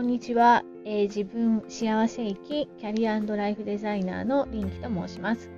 [0.00, 5.50] こんにちは、えー、自分幸せ生きキャリアライフデザイナーのリンキと申します。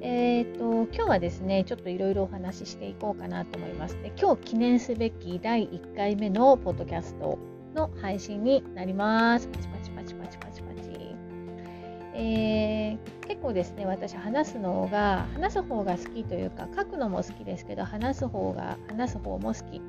[0.00, 3.94] えーと、今日はですね、ちょっといろいろお話ししていこうかなと思います。
[4.02, 7.38] で今日記念すべき第1回目のポッドキャスト
[7.76, 9.46] の配信になります。
[9.46, 10.82] パチパチパチパチパチパチ。
[12.14, 19.80] えー、結構ですね、私話すのが、話す方が好きというか、書くのも好きですけど、話す方が、話す方も好き。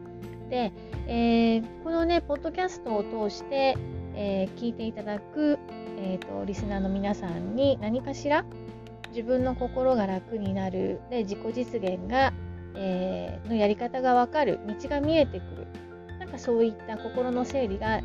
[0.53, 0.71] で、
[1.07, 3.75] えー、このね、ポッドキャストを通して、
[4.13, 5.57] えー、聞いていただく、
[5.98, 8.45] えーと、リスナーの皆さんに何かしら
[9.09, 12.34] 自分の心が楽になるで自己実現が、
[12.76, 15.67] えー、のやり方が分かる道が見えてくる
[16.20, 18.01] なんかそういった心の整理が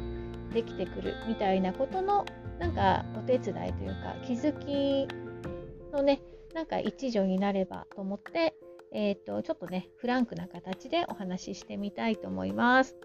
[0.55, 2.25] できてくるみたいなことの
[2.59, 5.07] なんかお手伝いというか気づき
[5.93, 6.23] のね
[6.55, 8.55] なんか一助になればと思って
[8.93, 12.97] えっ、と、ちょっとね、フランクな形でお話ししてみたいと思います。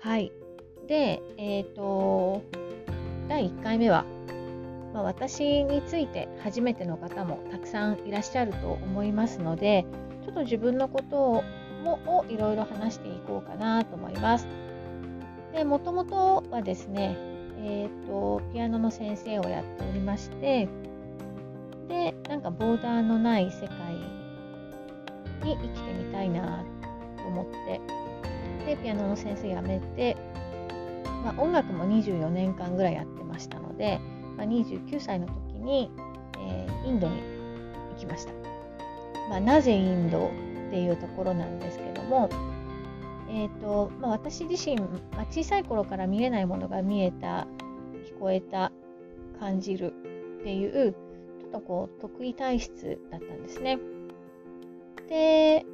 [0.00, 0.32] はい。
[0.86, 2.42] で、えっ、と、
[3.28, 4.04] 第1回目は、
[4.92, 9.84] まあ、私について初めての方もたくさんいらっしゃると思いますので、
[10.24, 11.44] ちょっと自分のことを
[11.84, 14.46] もをいろいろ話していこうかなと思います。
[15.52, 17.16] で、もともとはですね、
[17.58, 20.68] えっ、ー、と、ピアノの先生をやっておりまして、
[21.88, 23.83] で、なんかボーダーのない世界
[25.44, 26.64] に生きてみたいな
[27.18, 27.80] と思って
[28.64, 30.16] でピアノの先生辞めて、
[31.22, 34.00] まあ、音楽も24年間ぐらいやってましたので、
[34.36, 35.90] まあ、29歳の時に、
[36.38, 37.22] えー、インドに
[37.92, 38.32] 行きました、
[39.28, 40.28] まあ、なぜインド
[40.68, 42.30] っていうところなんですけども、
[43.28, 47.46] えーとまあ、私自身、まあ、小さい頃から見えないものが見えた
[48.06, 48.72] 聞こえた
[49.38, 49.92] 感じる
[50.40, 50.94] っていう
[51.40, 53.78] ちょっとこう得意体質だったんですね。
[55.08, 55.64] で、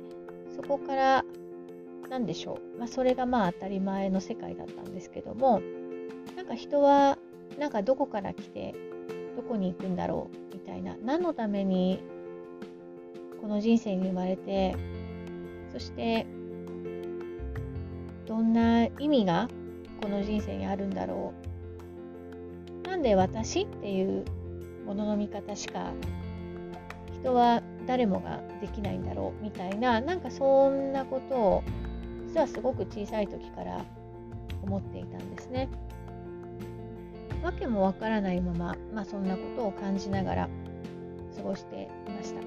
[0.56, 1.24] そこから、
[2.08, 2.78] 何でしょう。
[2.78, 5.62] まあ、それがまあ当たり前の世界だったんですけども、
[6.36, 7.18] なんか人は、
[7.58, 8.74] なんかどこから来て、
[9.36, 10.96] どこに行くんだろう、みたいな。
[11.04, 12.02] 何のために、
[13.40, 14.74] この人生に生まれて、
[15.72, 16.26] そして、
[18.26, 19.48] どんな意味が
[20.02, 21.32] この人生にあるんだろ
[22.84, 22.88] う。
[22.88, 24.24] なんで私っていう
[24.86, 25.92] ものの見方しか
[27.12, 31.62] 人は誰もができないんだろうみたいななんかそんなことを
[32.26, 33.84] 実はすごく小さい時から
[34.62, 35.68] 思っていたんですね。
[37.42, 40.48] わけもわからないまま、まあ、そんなことを感じながら
[41.36, 42.40] 過ごしていました。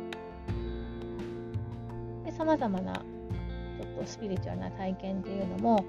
[2.25, 5.83] で、様々なちょっとスピリチュアルな体験っていうのも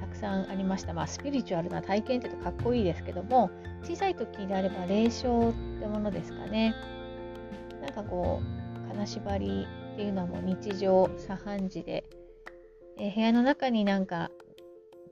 [0.00, 0.92] たくさんありました。
[0.92, 3.50] まあ、スピリチュアルな体験って言うとかっこいいですけども、
[3.84, 6.74] 小さい時であれば霊障ってものですかね。
[7.80, 8.57] なんかこう、
[8.98, 12.04] 金縛りっていうのはもう日常茶飯事で、
[12.98, 14.30] え、部屋の中になんか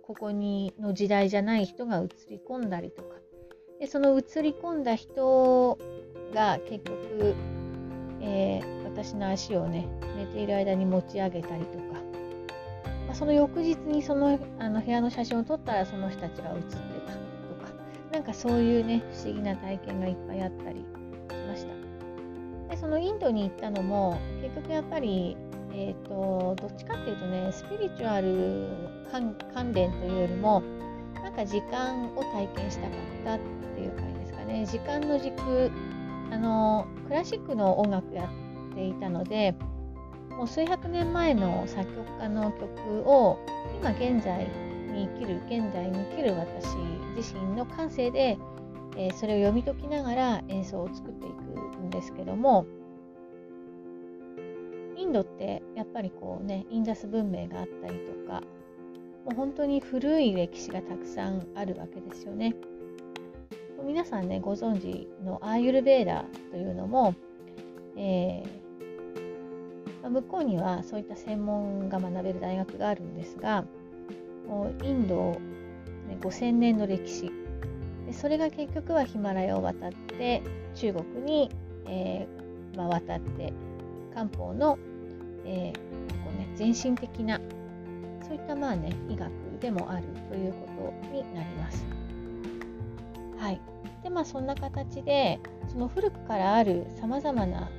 [0.03, 3.15] ここにの時代じゃない人が映り込んだりとか。
[3.79, 5.79] でその映り込んだ人
[6.33, 7.35] が結局、
[8.23, 9.87] えー、私の足をね
[10.17, 11.85] 寝ている間に持ち上げたりとか、
[13.07, 17.21] まあ、その翌日にそのあの部屋の写真を撮ったらその人たちが写ってたとか。
[18.13, 20.96] なんかそういうね不思議な体験がいっぱいあったり。
[22.69, 25.37] でそのインドに行ったのも結局やっぱり、
[25.73, 28.69] えーと、どっちかっていうとねスピリチュアル
[29.11, 30.63] 関連というよりも
[31.15, 33.39] なんか時間を体験したかったっ
[33.75, 34.67] ていう感じですかね。
[34.67, 35.71] 時間の軸
[36.31, 38.29] あのクラシックの音楽や
[38.73, 39.55] っていたので
[40.31, 43.39] もう数百年前の作曲家の曲を
[43.81, 44.47] 今現在
[44.93, 46.77] に生きる現在に生きる私
[47.17, 48.37] 自身の感性で、
[48.97, 51.76] えー、それを読み解きながら演奏を作っていく。
[51.87, 52.67] んですけども
[54.97, 58.41] インドってやっぱりこうねインダス文明があったりとか
[59.25, 62.55] もう本当に古い歴史がたくさんあるわけですよね。
[63.85, 67.15] 皆さんねご存知のアーユルベーダというのも、
[67.97, 68.67] えー
[70.03, 73.65] まあ、向こうにはそういった専門が学べる大学があるんですが
[74.49, 75.33] もうインド、
[76.09, 77.31] ね、5000年の歴史
[78.07, 80.43] でそれが結局はヒマラヤを渡って
[80.75, 81.51] 中国に
[81.89, 83.53] えー、まあ、渡って
[84.15, 84.79] 漢方の、
[85.45, 85.79] えー、
[86.25, 87.41] こうね、全身的な
[88.27, 89.31] そういったまあね医学
[89.61, 91.87] でもあるということになります。
[93.39, 93.61] はい、
[94.03, 95.39] でまあそんな形で
[95.69, 97.71] その古くからあるさまざまな、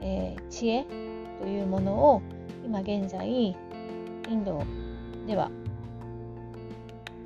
[0.00, 0.86] えー、知恵
[1.40, 2.22] というものを
[2.64, 3.54] 今現在イ
[4.30, 4.62] ンド
[5.26, 5.50] では、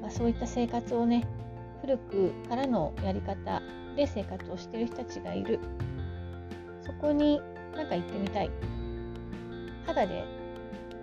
[0.01, 1.27] まあ、そういった生活をね
[1.83, 3.63] 古くからのやり方
[3.95, 5.61] で生活をしている人たちがいる
[7.01, 7.41] こに
[7.77, 8.51] なんか行ってみたい
[9.87, 10.25] 肌で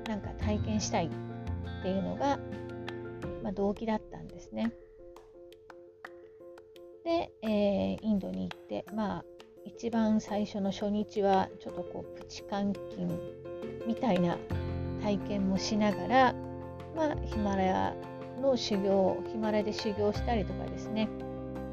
[0.08, 1.10] なんか体験したいっ
[1.82, 2.40] ていうのが、
[3.44, 4.72] まあ、動機だったんですね。
[7.04, 9.26] で、えー、インドに行ってまあ
[9.66, 13.20] 一番最初の初日はちょっとこうプチ監禁
[13.88, 14.38] みたいな
[15.02, 16.36] 体験もしながら、
[16.96, 17.96] まあ、ヒマラヤ
[18.42, 21.10] の修行ヒマラヤで修行したりとかですね、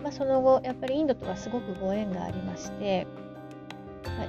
[0.03, 3.07] まあ、その後やっぱりインドとはすごくご縁がありまして、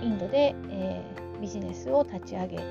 [0.04, 2.64] インドで、えー、ビジネスを立ち上げる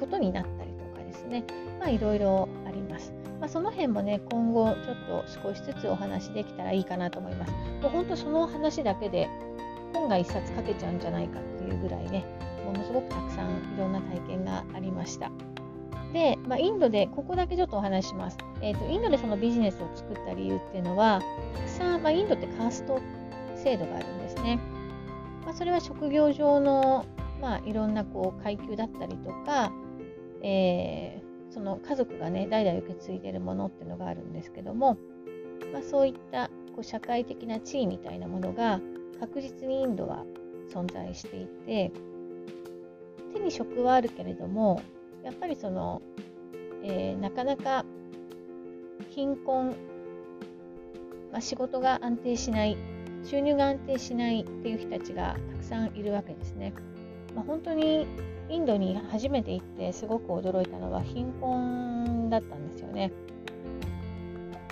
[0.00, 1.44] ことになったりとかですね、
[1.78, 3.12] まあ、いろいろあります。
[3.40, 7.52] まあ、その辺もね、今後ちょっと少しずつお話できたらいいかなと思います。
[7.82, 9.28] もう本当その話だけで
[9.92, 12.24] 本が1冊書けちゃうんじゃないかっていうぐらいね、
[12.64, 15.30] ものすごくたくさんいろんな体験がありました。
[16.12, 18.38] で、まあ、インドで、ここだけちょっとお話します。
[18.62, 21.20] えーと、インドでそのビジネスを作った理由っていうのは、
[21.54, 22.98] たくさん、まあ、インドってカースト
[23.56, 24.58] 制度があるんですね。
[25.58, 27.04] それは職業上の、
[27.42, 29.72] まあ、いろんなこう階級だったりとか、
[30.40, 34.96] えー、その家族がね代々受け継いでるものっていうのがあるんですけども、
[35.72, 38.80] まあ、そういったこう社会的な地位みたいなものが
[39.18, 40.24] 確実にインドは
[40.72, 41.90] 存在していて
[43.34, 44.80] 手に職はあるけれども
[45.24, 46.02] やっぱりその、
[46.84, 47.84] えー、なかなか
[49.10, 49.70] 貧困、
[51.32, 52.76] まあ、仕事が安定しない
[53.24, 56.72] 収入が安定しないっていう人たちがたくさんいるわけですね。
[57.34, 58.06] まあ、本当に
[58.48, 63.12] インドに初めて行ってすごく驚いたのは貧困だったんですよね。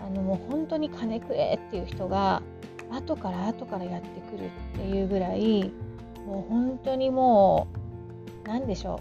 [0.00, 2.43] あのもう本当に金くれっていう人が
[2.90, 5.72] 後から後からやってくるっていうぐらい
[6.26, 7.66] もう本当にも
[8.44, 9.00] う何でしょ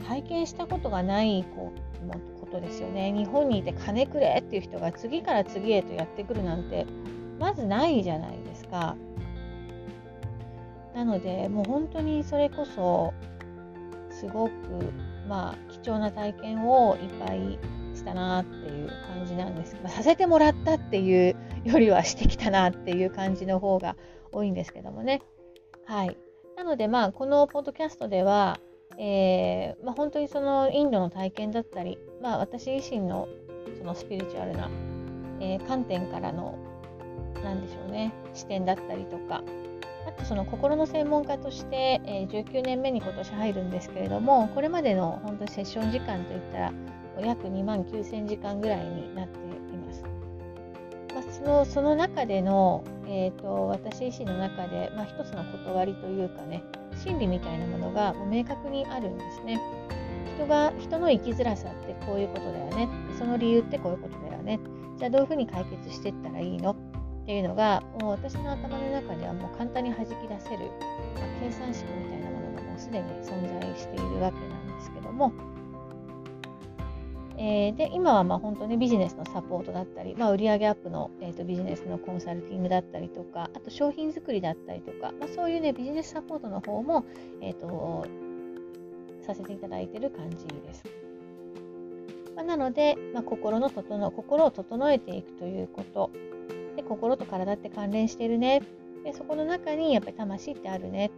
[0.00, 1.80] う体験したことがないこう
[2.40, 6.86] ことですよね日本にいて金くれっていう人が次から次へとやってくるなんて
[7.38, 8.96] まずないじゃないですか
[10.94, 13.14] なのでもう本当にそれこそ
[14.10, 14.52] すごく
[15.28, 17.58] まあ貴重な体験をいっぱい
[17.94, 23.96] したなっていう感じなんですまあ、させてもらったっていうよりはしてきたなっていう感じの方が
[24.32, 25.22] 多いんですけどもね。
[25.84, 26.16] はい。
[26.56, 28.58] なのでまあこのポッドキャストでは、
[28.98, 33.28] えーまあ、本当にそのインドの体験だったり、まあ、私自身の
[33.78, 34.68] そのスピリチュアルな、
[35.40, 36.58] えー、観点からの
[37.48, 38.12] 何でしょうね。
[38.34, 39.42] 視点だったりとか。
[40.06, 46.72] あとその心の専門家として、え、19年目に今年入るんですけれどもこれまでの本当にセッション時間といったら
[47.20, 49.48] 約2万9000時間ぐらいになってい
[51.14, 56.62] まあ、そのその中での、えーと、私自身の中で、まあ、一つの断りというかね
[57.02, 59.60] 心理みたいなものがもう明確にあるんですね。
[60.36, 62.88] 人が人の生きづらさってこういうことだよね。
[63.18, 64.60] その理由ってこういうことだよね。
[64.96, 66.76] じゃあどういうふうに解決していったらいいの？
[67.28, 70.70] っていうのがもう私の頭の中ではもう簡単に弾き出せる、
[71.14, 75.30] まあ、計算式みたいなものがもうすでに存在しているわけなんですけども
[77.36, 87.04] えー、で今はまあ本当にビジネスのサポートだったり、まあ、売上アップの、えーと、ビジネスのコンサルティングだったりとかあと商品作りだったりとか、まあ、そういうねビジネスサポートの方も、
[87.42, 88.06] えーと、
[89.24, 90.82] させていただいている感じです。
[92.34, 96.10] まあ、なので、まあ、心の整心を整えていくということ
[96.78, 98.62] で心と体って関連してるね。
[99.02, 101.10] でそこの中にやっぱり魂ってあるね。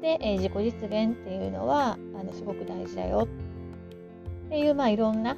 [0.00, 3.26] で、えー、自己実現っていうのはあのすごく大事だよ。
[4.46, 5.36] っていう、まあ、いろんな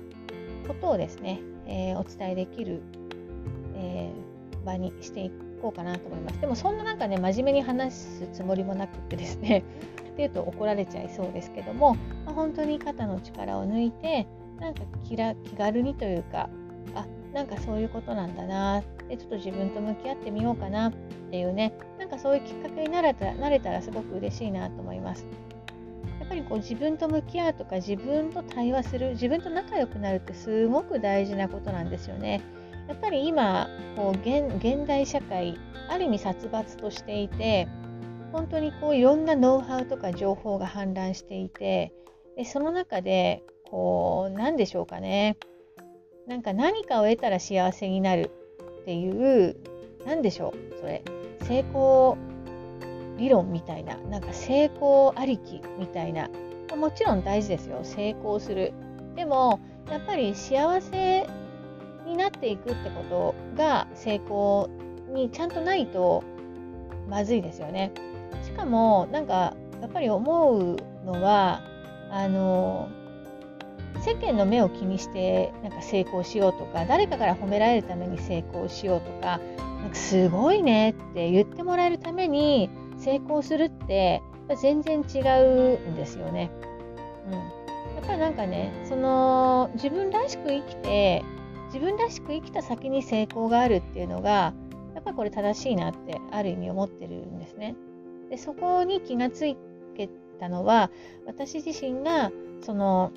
[0.68, 2.82] ことをですね、えー、お伝えできる、
[3.74, 5.30] えー、場にしてい
[5.62, 6.40] こうかなと思います。
[6.42, 9.64] でもそんななんかね、真面目に話すつもりもなくってですね、
[10.12, 11.94] っていうと怒られちゃいそうですけども、
[12.26, 14.26] まあ、本当に肩の力を抜いて、
[14.60, 16.50] なんか気ら気軽にというか、
[16.94, 20.92] あなんかそういうことなんだなでちょっと自分と向き合ってみようかなっ
[21.30, 25.26] ていうねなんかそういうきっかけになれたらなれたらすごく嬉しいなと思います。
[26.20, 32.40] やっぱりこう自分と向き合うとか自分と対話する自分と仲良くなるってすごく大事なことなんですよね。
[32.88, 35.58] やっぱり今こう現代社会
[35.88, 37.68] ある意味殺伐としていて
[38.32, 41.92] 本当にこういろんなノウハウとか情報が氾濫していて
[42.36, 45.36] でその中でこう何でしょうかね
[46.26, 48.30] なんか何かを得たら幸せになる
[48.84, 49.56] っていう
[50.04, 51.02] 何でしょうそれ。
[51.44, 52.18] 成功
[53.16, 56.28] 理論みたいななんか成功ありきみたいな。
[56.76, 57.80] もちろん大事ですよ。
[57.82, 58.74] 成功する。
[59.16, 59.58] でも
[59.90, 61.26] やっぱり幸せ
[62.04, 64.68] になっていくってことが成功
[65.08, 66.22] にちゃんとないと
[67.08, 67.90] まずいですよね。
[68.42, 70.76] しかもなんかやっぱり思う
[71.06, 71.62] のは
[72.10, 72.90] あの
[74.00, 79.40] 世間の目を気にしてなんか成功しようとか誰かから褒められるために成功しようとか
[79.80, 84.22] なんかすごいねって言ってもらえるために成功するって
[84.60, 86.50] 全然違うんですよね。
[87.26, 87.38] うん、や
[88.02, 91.22] っぱりなんかねその自分らしく生きて
[91.66, 94.52] 自分らしく生きた先に成功があるっていうのが
[94.94, 97.74] やっぱりこれ正しいなってある意味思ってるんですね。
[98.30, 99.56] でそこに気がつい
[100.38, 100.90] たのは
[101.26, 103.12] 私自身がその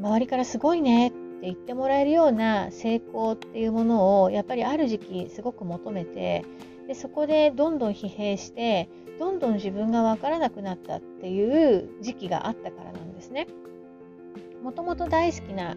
[0.00, 6.44] 周りからすごいねって言ってもらえるような成功っていうものをやっぱりある時期すごく求めて
[6.88, 8.88] でそこでどんどん疲弊して
[9.18, 13.46] どんどん自分が分からなくなったっていう時期があったからなんですね。
[14.62, 15.76] もともと大好きな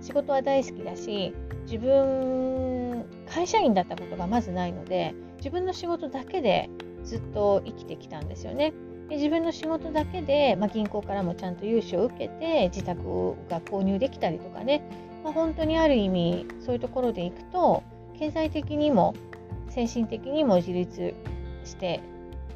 [0.00, 1.32] 仕事は大好きだし
[1.64, 6.68] 自分会社員だったことがまずないので自分の仕事だけで
[7.04, 8.72] ずっと生きてきたんですよね。
[9.12, 14.82] で自分の仕事だけで、まあ、銀行からもちゃんと融資を受けて自宅が購入できたりとかね、
[15.22, 17.82] まあ、本当にある意味そういうところでいくと
[18.18, 19.14] 経済的にも
[19.68, 21.12] 精神的にも自立
[21.62, 22.00] して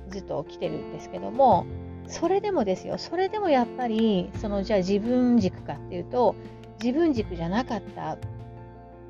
[0.08, 1.66] ずっと来てるんですけども
[2.06, 6.36] それでもですよそれでもやっぱりそのじゃあ自分軸かっていうと
[6.82, 8.16] 自分軸じゃなかった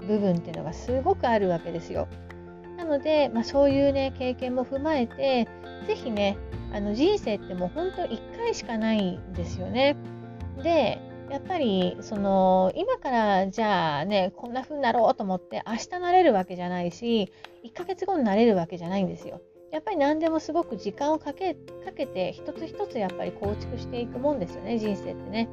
[0.00, 2.08] 部分っていうのがすごくあるわけですよ。
[2.86, 5.48] ので、まあ、そういうね経験も踏まえて
[5.86, 6.36] 是非ね
[6.72, 9.96] あの人生ってもう本当1回しかないんですよね。
[10.62, 11.00] で
[11.30, 17.32] やっぱりその今からじゃあねこんな風になろうと思って明日なれるわけじゃないし
[17.64, 19.40] 1ヶ月後になれるわけじゃないんですよ。
[19.72, 25.48] やっぱり何でもすごく時間をかけかけて一つ一つやっぱり構築していくもんですよね人生ってね。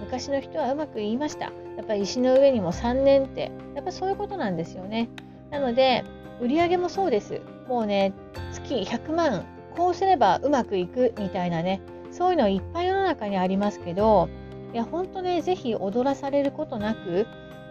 [0.00, 1.46] 昔の人はうまく言いました。
[1.76, 5.08] やっぱり石の上にも3年ってやっぱそういうことなんですよね。
[5.50, 6.04] なので
[6.40, 7.40] 売り上げもそうです。
[7.68, 8.12] もうね
[8.52, 11.80] 月100万こうすればうまくいくみたいなね
[12.10, 14.28] そういうのいっぱい世の中にありますけど
[14.72, 17.26] いや本当ね是非踊らされることなく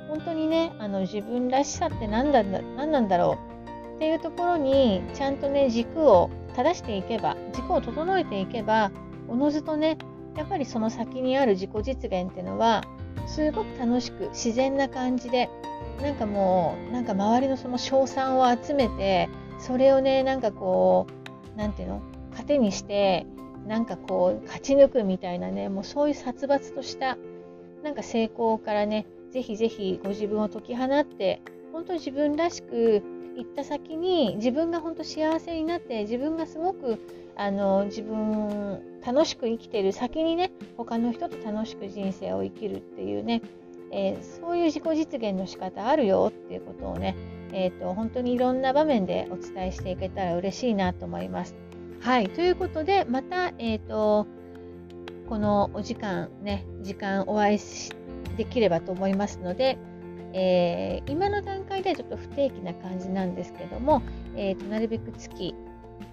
[0.08, 3.38] 本当にねあの自分らしさって何だ何なんだろ
[3.94, 8.92] うっていうところにちゃんとね軸を正していけば軸を整えていけば
[9.28, 9.98] おのずとね
[10.40, 12.86] やっぱりその先にある自己実現っていうのは
[13.28, 15.50] すごく楽しく自然な感じで
[16.02, 19.28] なんかもうなんか周りのその称賛を集めて
[19.60, 21.08] それをねなんかこ
[21.56, 22.02] う何ていうの？
[22.36, 23.26] 糧にして
[23.68, 27.18] なんかこう勝ち抜くみたいなねもうそういう殺伐とした
[27.84, 31.42] なんか成功からねぜひぜひご自分を解き放って
[31.74, 33.04] 本当に自分らしく
[33.36, 36.98] 行った先に自分が本当幸せになって自分がすごく
[37.40, 43.42] あの自分楽しく生きてる先にね他の人と楽しく人生を生きるっていうね、
[43.92, 47.16] えー、そういう自己実現の仕方あるよっていうことをね
[47.52, 51.56] えーと、本当にいろんな場面でお伝えしていけたら嬉しいなと思います。
[52.02, 54.28] はい、ということでまた、えーと、
[55.28, 57.60] このお時間ね時間お会い
[58.38, 59.78] できればと思いますので、
[60.34, 64.02] えー、今の段階ではちょっと不定期な感じなんですけども、
[64.36, 65.56] えーと、なるべく月、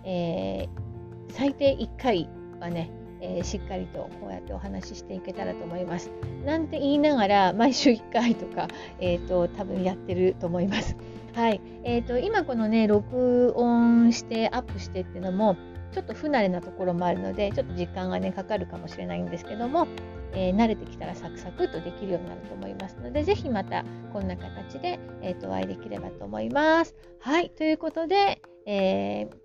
[0.05, 0.86] えー、
[1.31, 2.29] 最低1回
[2.61, 6.11] はねえー、しっかりとこうやってお話ししていけたらと思います。
[6.45, 8.69] なんて言いながら毎週1回とか、
[9.01, 10.97] えーと多分やってると思います。
[11.37, 11.61] はい。
[11.85, 15.55] え、ー、と、今このね、録音してアップしてっていうのも、
[15.93, 19.87] ちょっと不慣れなところもあるので、ちょっと時間がね、かかるかもしれないんですけども、
[20.33, 26.97] えー、慣れてきたらサクサクとできるようになると思いますので、ぜひまたこんな形で、えーと、お会いできればと思います。
[27.21, 27.51] はい。
[27.51, 29.37] ということで、えー、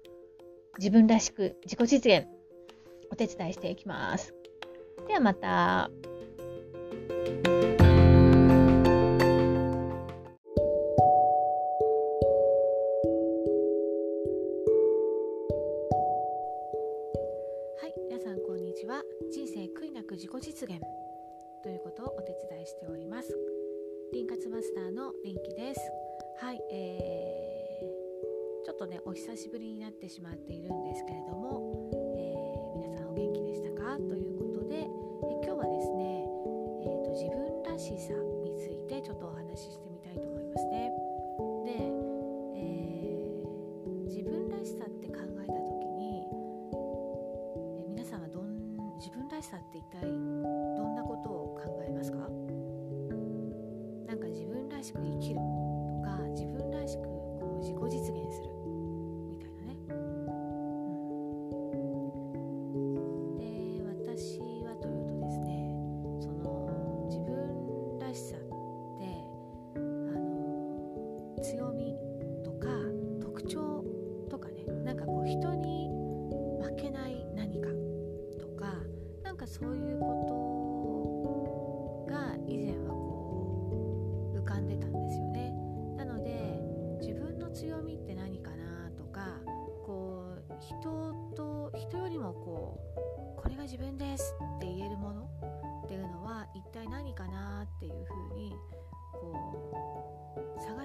[0.77, 2.27] 自分らしく自己実現、
[3.11, 4.33] お手伝いしていきます。
[5.07, 5.91] ではまた。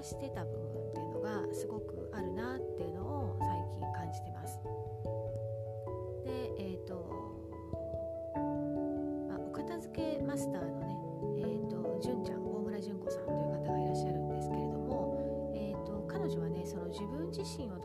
[0.07, 4.61] してた部分っていうのがすごくあるなっていうのを最近感じてます。
[6.25, 7.11] でえっ、ー、と、
[9.29, 10.97] まあ、お片付けマスターのね
[11.39, 17.79] え、ー、と純ちゃん大村純子さんという方がいらっしゃるんですけれども、えーと、彼女はねその自分自身を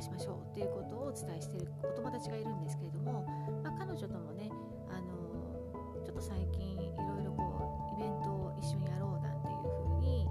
[0.00, 3.24] 化しましょうっていうことをお伝えしているお友達がいるんですけれども、
[3.62, 4.48] まあ、彼女ともね
[4.88, 10.26] あのちょっと最近いろいろこうイベントを一緒にやろうなんていうふうに、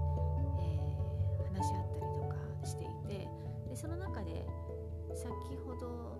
[0.58, 3.28] えー、話し合ったりとかしていて
[3.68, 4.44] でその中で
[5.14, 5.30] 先
[5.64, 6.19] ほど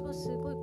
[0.00, 0.56] 私もすごい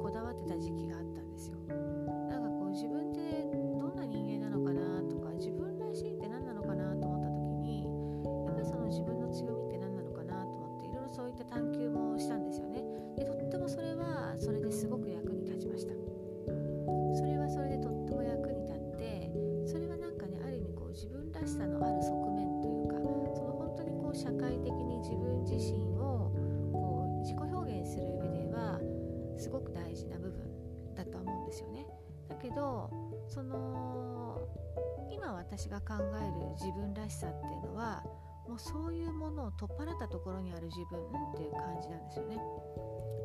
[35.57, 38.03] 私が考える自分らしさっていうのは
[38.47, 42.37] もうそういうものを取っ払ったところにある自分っていう感じなんですよね。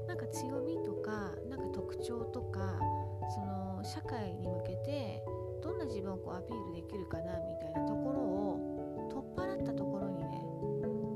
[0.08, 2.80] なんか強みとかなんか特徴とか
[3.34, 5.22] その社会に向けて
[5.62, 10.42] どんな自分をこうアピールできるかなみたいなところを取っ払ったところにね、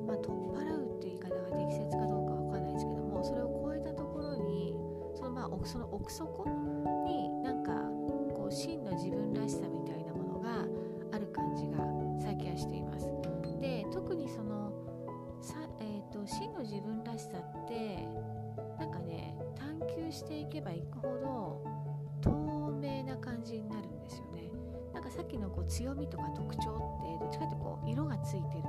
[0.07, 4.77] まあ、取っ払うっていう言い方が適切かどうかわかんないですけどもそれを超えたところに
[5.17, 6.45] そのまあその奥底
[20.47, 21.63] いけばいくほど
[22.23, 24.49] 透明な感じになるんですよね。
[24.95, 28.63] なんかさっきのこう強みとか特徴ってどっちかってこう色がついてる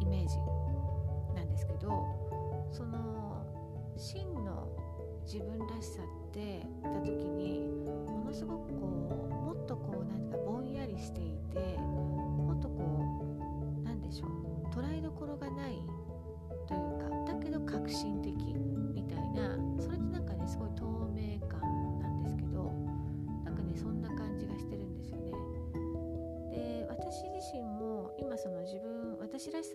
[0.00, 0.38] イメージ
[1.34, 1.90] なんですけど
[2.70, 3.44] その
[3.96, 4.68] 真の
[5.24, 6.25] 自分らしさって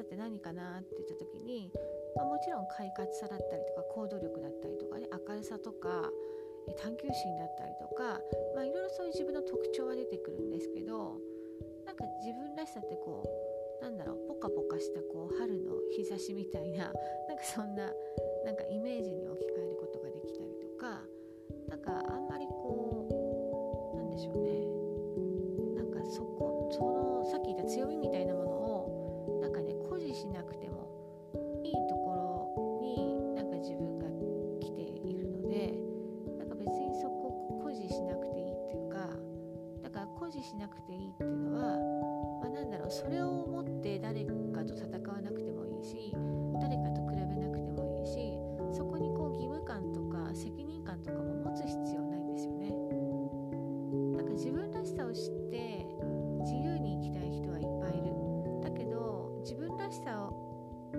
[0.01, 0.79] さって何かな？
[0.79, 1.71] って言った時に、
[2.15, 6.09] まあ、もちろん快活さだったりとか行動力だったりとかね明るさとか
[6.81, 8.19] 探求心だったりとか、
[8.55, 11.17] まあ、いろいろそういう自分の特徴は出てくるんですけど
[11.85, 13.21] なんか自分らしさってこ
[13.81, 16.93] うなんだろうポカポカしたこう春の日差しみたいな
[17.29, 17.89] なんかそんな
[18.45, 19.90] なんかイメージに置き換えること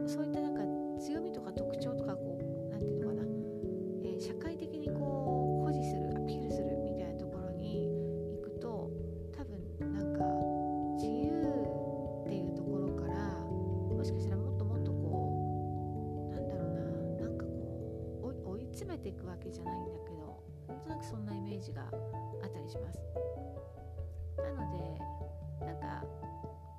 [0.07, 0.63] そういったなんか
[1.01, 3.23] 強みとか特徴とかこう何て言うのかな、
[4.05, 7.89] えー、社会的にこう保持するアピールするみたいなところに
[8.37, 8.91] 行くと
[9.37, 10.25] 多分なんか
[10.97, 11.31] 自由
[12.23, 22.99] っていうところからもしかしたらもっともっとこうなんだろうななんかこう追い詰めていくわけじゃないんだけどなんとなくそんなイメージがあったりします。
[24.39, 26.05] なのでなんか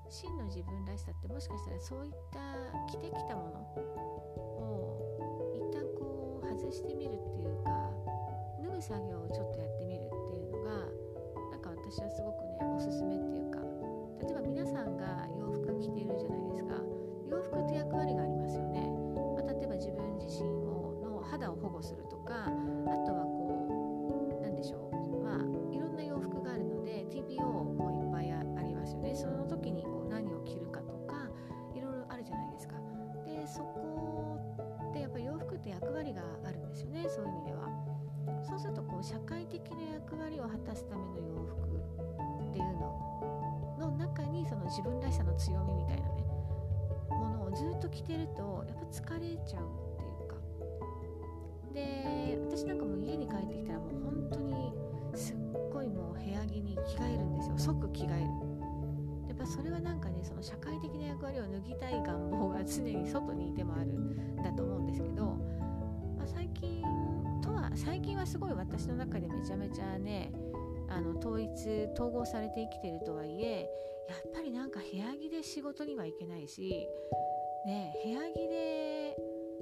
[0.09, 2.42] 真の自分らしさってもしかしたらそういった
[2.87, 3.63] 着てきたもの。
[4.59, 7.89] を一旦こう外してみるっていうか
[8.61, 10.71] 脱ぐ作業をちょっとやってみるっていうのが
[11.51, 13.59] なんか私はすごくねおすすめっていうか
[14.21, 16.75] 例えば皆さんが洋服着ているじゃないですか。
[17.29, 18.87] 洋服って役割がありますよね、
[19.35, 22.22] まあ、例えば自分自身をの肌を保護するとか。
[33.63, 34.39] そこ
[34.89, 37.69] ってやっぱり洋服って役割があるんですよねそういう意味では。
[38.43, 41.67] そうするとこう社会的な役割を果たすための洋服
[42.49, 42.93] っていうの
[43.79, 46.23] の中にその自分らしさの強みみたいなね
[47.09, 50.35] ものをずっと着てるとやっぱ疲れちゃうっていうか。
[51.73, 54.73] で私なんかも家に帰ってきたらもう本当に
[55.15, 55.35] すっ
[55.71, 57.57] ごいもう部屋着に着替えるんですよ。
[57.57, 58.32] 即着替える。
[59.37, 65.25] やっぱそれはなんかねその社会的な役割を脱ぎたい願望が常に外にいてもあるんだと思うんですけど、
[66.17, 66.81] まあ、最近
[67.41, 70.31] とは最近はすごい私の中でめちゃめちゃね
[70.87, 73.67] あの統一統合されて生きてるとはいえ
[74.07, 76.87] やっぱりなんか部屋着で仕事には行けないし、
[77.65, 79.15] ね、部屋着で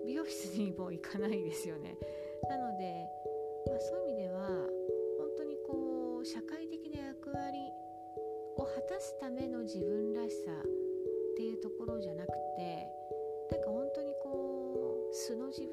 [0.05, 1.95] 美容室にも行かないですよね。
[2.49, 3.05] なので、
[3.67, 4.20] まあ、そういう意味で
[9.01, 12.85] すための自分らしさっていうところじゃなくて
[13.49, 15.63] なんか本当にこう素の自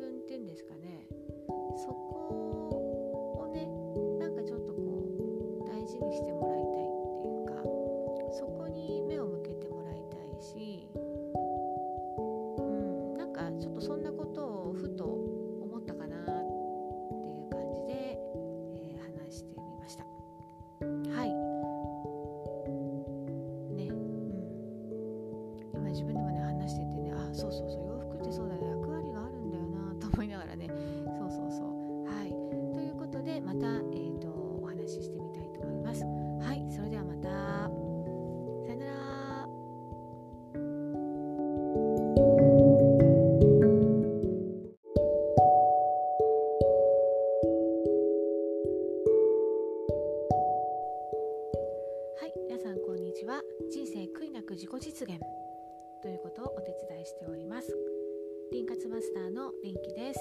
[58.51, 60.21] 輪活マスターのリンキです。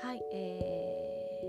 [0.00, 1.40] はい、え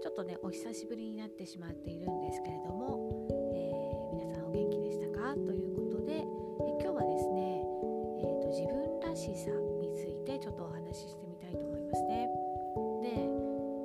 [0.00, 5.34] ー、ちょっとねお久しぶりになってしまっているんですけれども、えー皆さんお元気でしたか？
[5.34, 6.24] ということで、え
[6.82, 7.62] 今日はですね、
[8.18, 12.28] えーと自分らしさについてちょっとお話ししてみたいと思いますね。
[13.02, 13.08] で、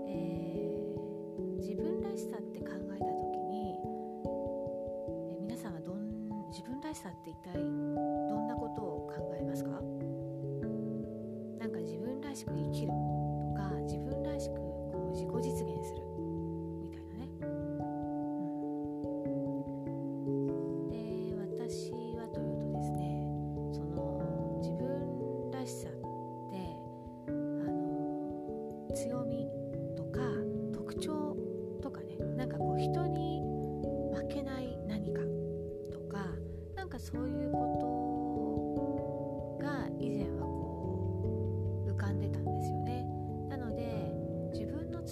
[0.09, 3.77] えー自分らしさって考えた時に
[4.25, 6.09] えー皆さんはどん
[6.49, 9.60] 自分らしさって一体どんなことを考えます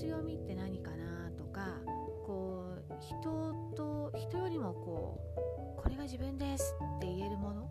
[0.10, 1.68] 強みって何かなとか
[2.26, 5.20] こう人と人よりもこ
[5.78, 7.70] うこれが自分ですって言えるもの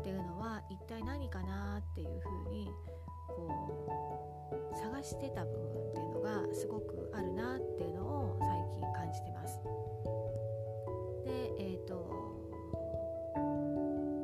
[0.00, 2.70] っていうのは一体何かなっていうふうに
[3.28, 3.92] こ
[4.72, 8.48] う探してた部分っていうのがすごくあるなっていうのを最
[8.80, 9.60] 近感じてます。
[11.26, 11.94] で、えっ、と、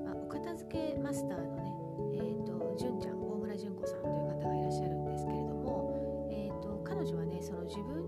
[0.07, 1.60] まあ、お片付けマスターの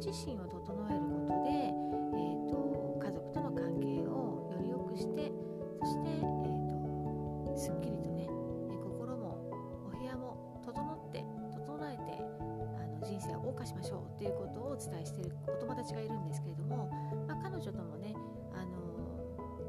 [0.04, 0.58] 自身を整
[0.90, 5.30] えることで、えっ、と、家族との関係をより良くして、
[5.78, 9.46] そして、えっ、と、すっきりとね、え心も
[9.86, 16.90] お部屋も整って、整えて、あの人生を謳歌しましょうっていうことをお伝えしているお友達がいるんですけれども、
[17.28, 18.12] まあ、彼女ともね、
[18.54, 18.82] あの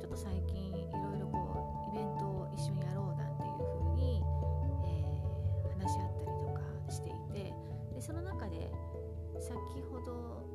[0.01, 1.02] ちょっと最近いろ
[9.43, 9.57] 先
[9.91, 10.52] ほど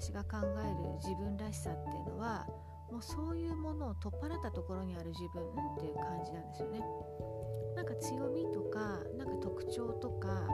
[0.00, 2.46] 私が考える自分らしさっていうのは
[2.92, 6.80] もうそういうものを取っ払ったところにある自分っていう感じなんですよね。
[7.74, 10.46] なんか強みとかなんか特徴とか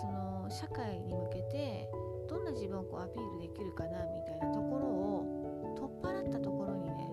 [0.00, 1.90] その社会に向けて
[2.26, 7.12] どんな自分をこうアピールできるかなみたいなところを取っ払ったところにね、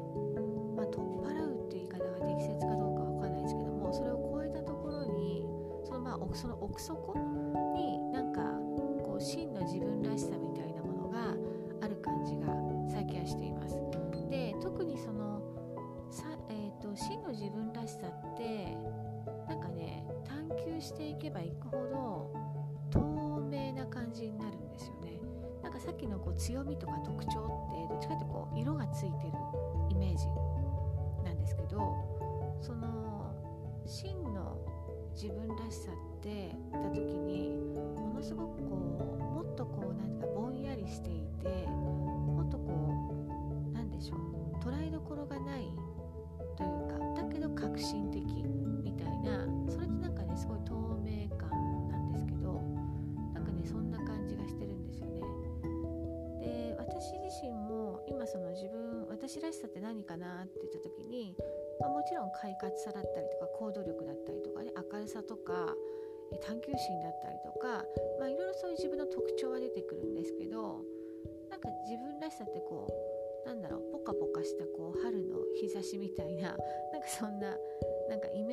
[0.78, 5.44] まあ、取っ払うっていう言い方が適切かどうかわかんないですけどもそれを超えたところに
[5.84, 7.14] そのまあその奥底
[21.24, 22.34] けばいくほど
[22.92, 25.22] 透明な感じになるんですよね。
[25.64, 29.34] なんかさっきのこう強みとか特徴ってどっちかっていうとこう色がついてる
[29.90, 30.28] イメージ
[31.24, 31.80] なんですけど
[32.62, 33.34] その
[33.86, 34.58] 真の
[35.14, 37.52] 自分らしさって言った時に
[37.96, 38.93] ものすごくこう
[59.34, 61.34] 私らしさって何かなって言った時に、
[61.82, 65.74] まあ、もちろん快活さだったりとか行動力だったりとかね明るさとか
[66.46, 67.82] 探求心だったりとか、
[68.22, 70.86] まあ、いろいろそういう自分の特徴は出てくるんですけど
[71.50, 76.54] なんか自分らしさってこうなんだろうポカポカしたこう春の日差しみたいな
[76.94, 77.58] なんかそんな
[78.10, 78.53] なんかイメ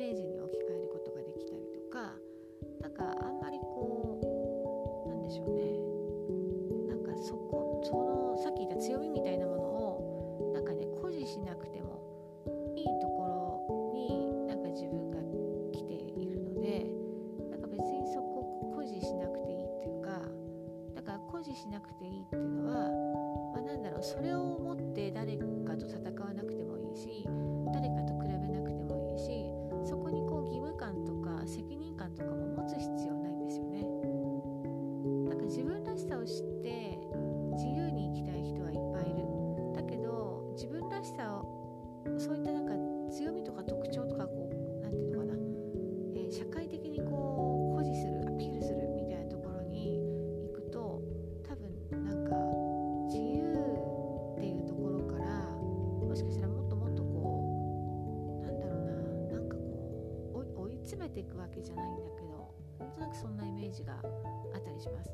[64.91, 65.11] ます。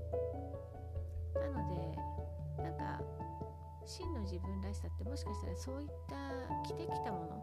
[1.36, 3.02] なのでなんか
[3.88, 6.16] 真の自分らしさってもしかしたらそういった
[6.68, 7.40] 着てきたもの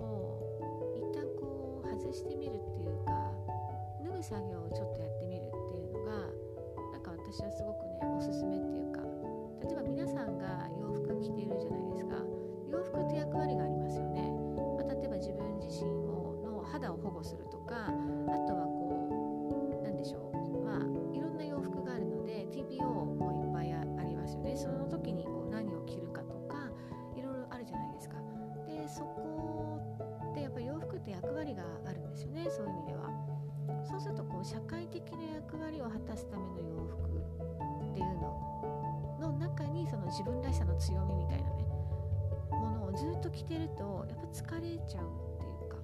[0.00, 3.12] を一旦こう外してみるっていうか
[4.02, 6.12] 脱ぐ作業をちょっとやってみるっていうのが
[6.92, 9.04] なんか私はすごくねおすすめっていうか
[9.68, 12.16] 例えば皆さんが洋服着ているじゃないですか
[12.72, 14.32] 洋服って役割がありますよね、
[14.80, 17.92] まあ、例えば自分自身をの肌を保護するとか
[40.82, 41.64] 強みみたいなね。
[42.50, 45.76] ものをずっと着てるとやっぱ疲れちゃうっていうか。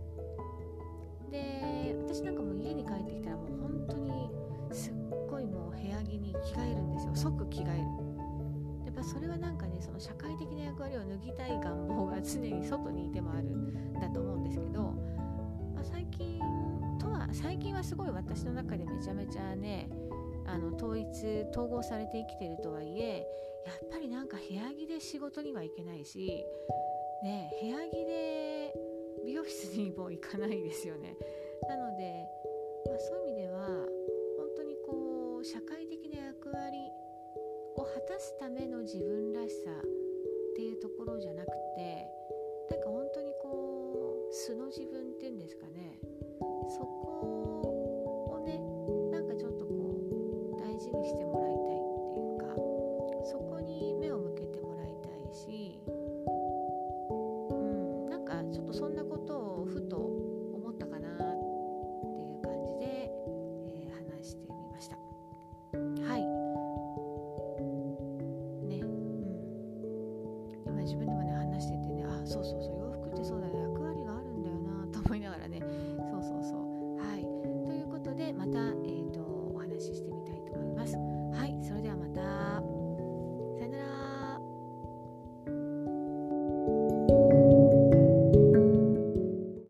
[1.31, 4.31] で私なんかもう家に帰ってきたらもう本当に
[4.73, 4.95] すっ
[5.31, 7.15] ごいもう部屋着に着替えるんですよ。
[7.15, 7.85] 即着替える。
[8.87, 14.95] やっぱそれはなんかねその社会的な役割を脱ぎたい願望が常に外にいてもあるんだと思うんですけど、
[15.75, 16.41] まあ、最近
[16.99, 19.89] とは最近はすごい私の中でめちゃめちゃね
[20.49, 23.27] あの統一統合されて生きてるとはいえ
[23.67, 26.45] やっぱりなんか部屋着で仕事には行けないし、
[27.23, 28.75] ね、部屋着で
[29.27, 31.17] 美容室にも行かないですよね。
[31.69, 32.25] なので、
[32.87, 33.67] まあ、そういう意味では
[34.39, 36.79] 本当にこう社会的な役割
[37.77, 42.07] を果たすための自分らしさっていうところじゃなくて
[42.71, 46.01] なんか本当にこう素の自分っていうんですかね